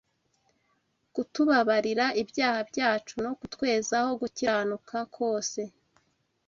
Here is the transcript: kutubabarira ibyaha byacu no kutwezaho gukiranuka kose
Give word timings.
kutubabarira 1.13 2.05
ibyaha 2.21 2.59
byacu 2.69 3.15
no 3.25 3.31
kutwezaho 3.39 4.09
gukiranuka 4.21 4.95
kose 5.15 5.61